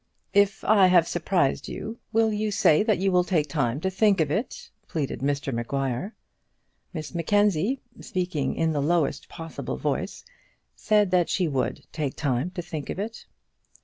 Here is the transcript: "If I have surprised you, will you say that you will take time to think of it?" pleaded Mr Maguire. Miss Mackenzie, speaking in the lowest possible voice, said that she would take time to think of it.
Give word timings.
"If 0.33 0.63
I 0.63 0.87
have 0.87 1.07
surprised 1.07 1.67
you, 1.67 1.99
will 2.11 2.33
you 2.33 2.49
say 2.49 2.81
that 2.81 2.97
you 2.97 3.11
will 3.11 3.23
take 3.23 3.47
time 3.47 3.79
to 3.81 3.89
think 3.91 4.19
of 4.19 4.31
it?" 4.31 4.71
pleaded 4.87 5.19
Mr 5.19 5.53
Maguire. 5.53 6.15
Miss 6.91 7.13
Mackenzie, 7.13 7.79
speaking 7.99 8.55
in 8.55 8.71
the 8.71 8.81
lowest 8.81 9.29
possible 9.29 9.77
voice, 9.77 10.25
said 10.75 11.11
that 11.11 11.29
she 11.29 11.47
would 11.47 11.85
take 11.91 12.15
time 12.15 12.49
to 12.55 12.63
think 12.63 12.89
of 12.89 12.97
it. 12.97 13.27